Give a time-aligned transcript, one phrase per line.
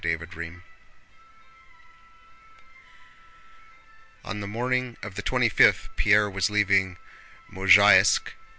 [0.03, 0.61] CHAPTER XX
[4.25, 6.97] On the morning of the twenty fifth Pierre was leaving
[7.53, 8.29] Mozháysk.